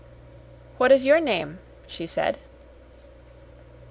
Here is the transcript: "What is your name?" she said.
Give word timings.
"What 0.79 0.91
is 0.91 1.05
your 1.05 1.19
name?" 1.19 1.59
she 1.85 2.07
said. 2.07 2.39